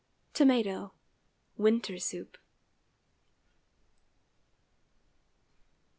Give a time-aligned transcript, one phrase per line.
[0.33, 0.93] TOMATO
[1.59, 2.39] (_Winter soup.